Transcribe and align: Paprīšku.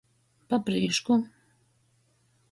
Paprīšku. 0.53 1.17